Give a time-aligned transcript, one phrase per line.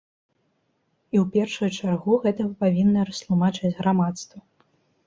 [1.15, 4.39] І ў першую чаргу гэта вы павінны растлумачыць грамадству.